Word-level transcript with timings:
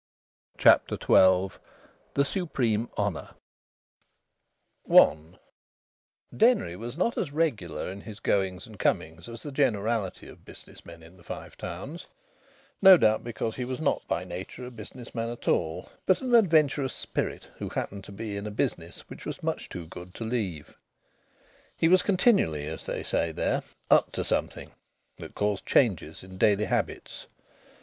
CHAPTER 0.57 0.95
XII 0.99 1.59
THE 2.15 2.25
SUPREME 2.25 2.89
HONOUR 2.97 3.35
I 4.89 5.15
Denry 6.35 6.75
was 6.75 6.97
not 6.97 7.19
as 7.19 7.31
regular 7.31 7.87
in 7.87 8.01
his 8.01 8.19
goings 8.19 8.65
and 8.65 8.79
comings 8.79 9.29
as 9.29 9.43
the 9.43 9.51
generality 9.51 10.27
of 10.27 10.43
business 10.43 10.87
men 10.87 11.03
in 11.03 11.17
the 11.17 11.23
Five 11.23 11.55
Towns; 11.55 12.07
no 12.81 12.97
doubt 12.97 13.23
because 13.23 13.57
he 13.57 13.63
was 13.63 13.79
not 13.79 14.01
by 14.07 14.23
nature 14.23 14.65
a 14.65 14.71
business 14.71 15.13
man 15.13 15.29
at 15.29 15.47
all, 15.47 15.91
but 16.07 16.19
an 16.21 16.33
adventurous 16.33 16.93
spirit 16.93 17.49
who 17.57 17.69
happened 17.69 18.03
to 18.05 18.11
be 18.11 18.35
in 18.37 18.47
a 18.47 18.49
business 18.49 19.01
which 19.01 19.23
was 19.27 19.43
much 19.43 19.69
too 19.69 19.85
good 19.85 20.15
to 20.15 20.23
leave. 20.23 20.73
He 21.77 21.87
was 21.87 22.01
continually, 22.01 22.65
as 22.65 22.87
they 22.87 23.03
say 23.03 23.31
there, 23.31 23.61
"up 23.91 24.11
to 24.13 24.23
something" 24.23 24.71
that 25.17 25.35
caused 25.35 25.63
changes 25.67 26.23
in 26.23 26.39
daily 26.39 26.65
habits. 26.65 27.27